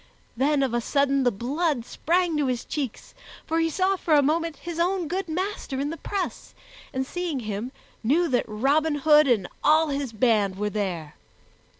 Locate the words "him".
7.41-7.71